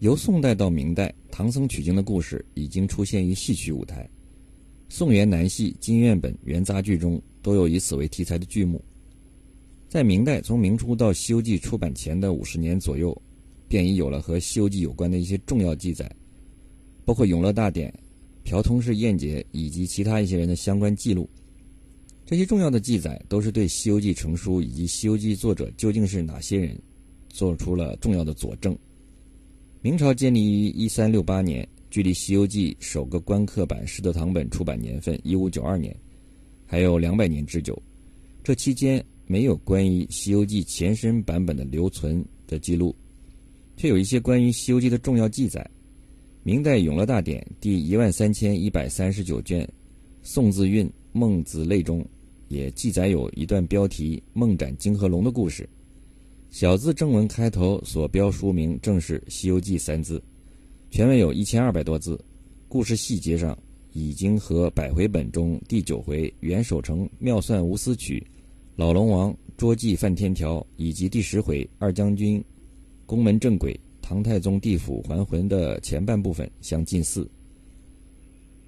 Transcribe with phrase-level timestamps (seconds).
[0.00, 4.08] 由宋代到明代，唐僧取经的故事已经出现于戏曲舞台。
[4.88, 8.80] 宋元南戏、金院本、元杂剧中都有以此为题材的剧目。
[9.88, 13.16] 在明代，从明初到《西游记》出版前的五十年左右，
[13.66, 16.08] 便已有了和《西游记》有关的一些重要记载，
[17.04, 17.90] 包括《永乐大典》、
[18.48, 21.28] 朴通式燕姐以及其他一些人的相关记录。
[22.24, 26.80] 这些重要的记载都是对《西游记》成书以及《西游记》作者究竟是哪些人，
[27.28, 28.78] 做出了重要的佐证。
[29.80, 35.96] 明朝建立于一三六八年，距离《西游记》首个官刻版师德堂本出版年份一五九二年，
[36.66, 37.80] 还有两百年之久。
[38.42, 42.92] 这期间没有关于《西游记》前身版本的留存的记录，
[43.76, 45.64] 却有一些关于《西游记》的重要记载。
[46.42, 49.64] 明代《永乐大典》第一万三千一百三十九卷
[50.24, 52.04] 《宋字韵孟子类》中。
[52.48, 55.68] 也记载有一段标题“梦斩金河龙”的故事，
[56.50, 60.20] 小字正文开头所标书名正是《西游记》三字，
[60.90, 62.18] 全文有一千二百多字。
[62.68, 63.56] 故事细节上
[63.92, 68.26] 已经和百回本中第九回袁守诚妙算无私曲、
[68.76, 72.42] 老龙王捉计犯天条，以及第十回二将军
[73.04, 77.24] 宫门正轨、唐太宗地府还魂的前半部分相近似。《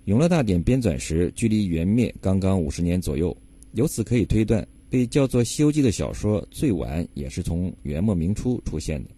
[0.04, 3.34] 永乐大典》编纂时，距离元灭刚刚五十年左右。
[3.72, 9.10] 由此可以推断，被叫做《西游记》的小说最晚也是从元末明初出现的。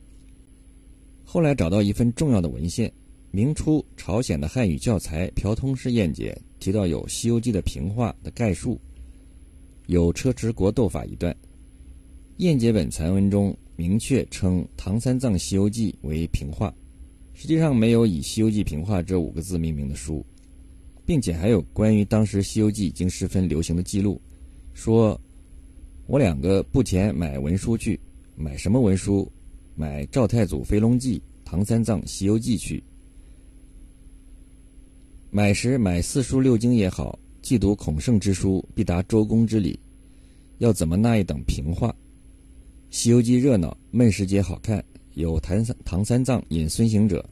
[1.25, 2.93] 后来找到一份重要的文献，
[3.31, 8.79] 明初朝鲜的汉语教材《朴通式燕解》提到有《西游记》的平话的概述，
[9.87, 11.35] 有车迟国斗法一段。
[12.37, 16.75] 燕解本残文中明确称《唐三藏西游记》为平话，
[17.33, 20.23] 实际上没有以《西游记平话》这五个字命名的书，
[21.07, 24.21] 并且还有关于当时《西游记》已经十分流行的记录。
[24.75, 25.19] 说
[26.07, 27.99] ：“我两个不钱买文书去，
[28.35, 29.31] 买什么文书？
[29.75, 32.83] 买《赵太祖飞龙记》《唐三藏西游记》去。
[35.31, 39.79] 买时买四书六经也好，既读孔圣之书，必达周公之礼。
[40.59, 41.89] 要怎么那一等平话？
[42.91, 44.85] 《西游记》热闹，闷时节好看。
[45.15, 47.21] 有唐三唐三藏引孙行者，《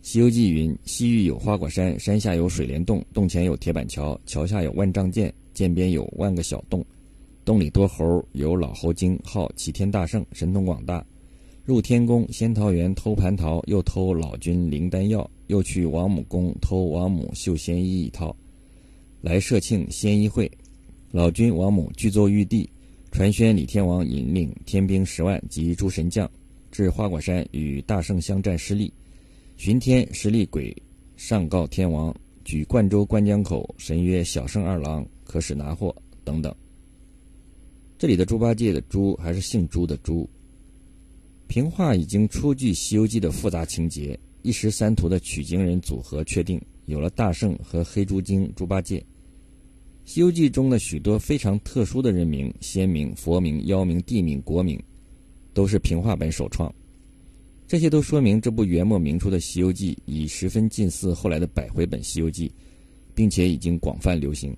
[0.00, 6.82] 西游记》云：西域有花果山，山下有水帘洞，洞前有铁板桥，桥下有万丈涧。”涧边有万个小洞，
[7.44, 11.04] 洞里多猴，有老猴精，号齐天大圣，神通广大。
[11.64, 18.34] 入天宫仙桃园偷蟠桃，又偷老君灵丹药，又去王母宫偷王母绣仙衣一套。
[19.20, 20.50] 来社庆仙衣会，
[21.10, 22.68] 老君王母具奏玉帝，
[23.10, 26.30] 传宣李天王引领天兵十万及诸神将，
[26.70, 28.92] 至花果山与大圣相战失利，
[29.56, 30.74] 巡天实力鬼
[31.16, 32.14] 上告天王，
[32.44, 35.06] 举灌州关江口，神曰小圣二郎。
[35.30, 36.52] 可使拿货等等。
[38.00, 40.26] 这里的猪八戒的猪还是姓朱的朱。
[41.48, 49.00] 平话已经出具《西游记》的复杂情节，一时三图的取经人组合确定有了大圣和黑猪精猪八戒。
[50.06, 54.82] 《西游记》中的许多非常特殊的人名、仙名、佛名、妖名、地名、国名，
[55.52, 56.74] 都是平话本首创。
[57.66, 62.48] 这些都说明这部元末明初的《西游记》已十分近似后来的百回本《西游记》，
[63.14, 64.56] 并且已经广泛流行。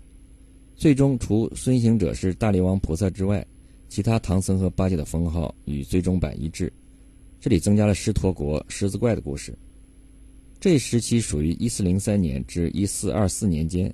[0.75, 3.47] 最终，除孙行者是大力王菩萨之外，
[3.89, 6.73] 其他唐僧和八戒的封号与最终版一致。
[7.41, 9.57] 这里增加了狮驼国狮子怪的故事。
[10.59, 13.93] 这一时期属于一四零三年至一四二四年间，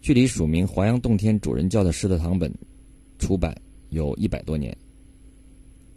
[0.00, 2.52] 距离署名华阳洞天主人教的师德堂本
[3.18, 3.56] 出版
[3.88, 4.76] 有一百多年。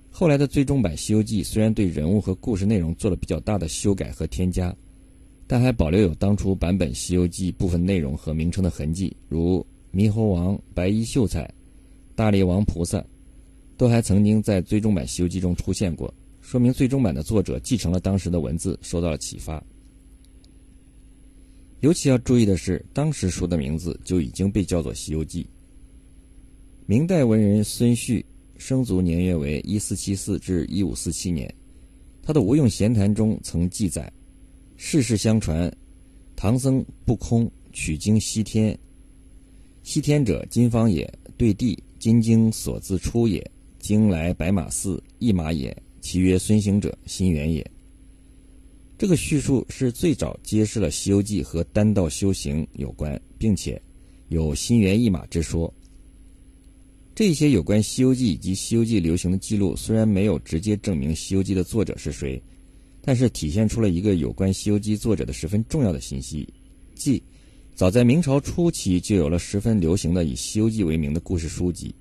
[0.09, 4.75] 后来的最终版《西游记》虽然对人物和故事内容做了比较大的修改和添加，
[5.47, 9.65] 但还保留有当初版本《西游记》部分内容和名称的痕迹，如。
[9.93, 11.47] 猕猴王、白衣秀才、
[12.15, 13.05] 大力王菩萨，
[13.77, 16.11] 都还曾经在最终版《西游记》中出现过，
[16.41, 19.63] 说明最终版的作者继承了当时的文字，受到了启发。
[21.81, 25.43] 尤其要注意的是，当时书的名字就已经被叫做《西游记》。
[26.87, 28.25] 明代文人孙旭
[28.57, 31.53] 生卒年月为一四七四至一五四七年，
[32.23, 34.11] 他的《无用闲谈》中曾记载：
[34.75, 35.71] 世事相传，
[36.35, 38.75] 唐僧不空取经西天。
[39.83, 41.05] 西天者，金方也；
[41.37, 43.45] 对地，金经所自出也。
[43.79, 45.75] 经来白马寺，一马也。
[45.99, 47.69] 其曰孙行者，心猿也。
[48.97, 53.81] 这个叙述是最早揭示了《西游记》和丹道修行有关，并且
[54.29, 55.71] 有心猿意马之说。
[57.13, 62.41] 这些有关《西游记》以及《西游记》流行的记录，虽然没有直接证明《西游记》的作者是谁，
[63.01, 66.47] 但是体现出了一个有关《西游记》作者的十分重要的信息，
[66.95, 67.21] 即。
[67.75, 71.93] 早在明朝初期，就有了十分流行的以《西游记》为名的故事书籍，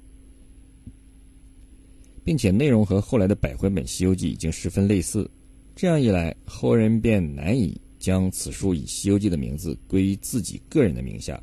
[2.22, 5.28] 并且内容和后来的百回本《西游记》已经十分类似。
[5.74, 11.42] 这样一来，后人便难以将此书以《西游记》的名字归于自己个人的名下，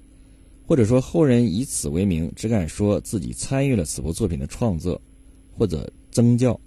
[0.64, 5.02] 或者说后人以此为名，只敢说自己参与了此部作品的创作
[5.58, 6.58] 或者增教，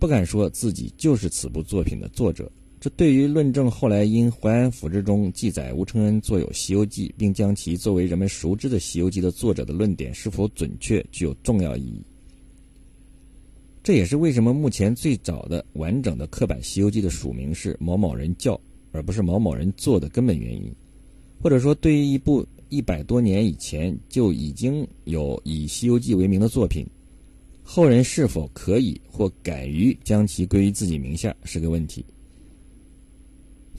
[0.00, 2.50] 不敢说自己就是此部作品的作者。
[2.84, 12.04] 这对于论证后来因淮安府志中记载吴承恩作有《西游记》，并将其作为人们熟知的《西游记》的作者的论点是否准确，具有重要意义。
[13.82, 18.60] 这也是为什么目前最早的完整的刻版《西游记》的署名是某某人教，
[18.92, 20.70] 而不是某某人做的根本原因。
[21.40, 26.86] 或者说，对于一部一百多年以前就已经有以《西游记》为名的作品，
[27.62, 32.04] 后人是否可以或敢于将其归于自己名下，是个问题。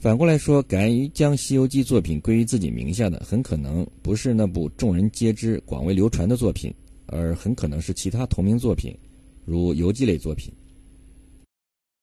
[0.06, 6.72] 反过来说，敢于将《西游记》作品归于自己名下的，很可能不是那部众人皆知、广为流传的作品，
[7.06, 8.96] 而很可能是其他同名作品，
[9.44, 10.52] 如游记类作品。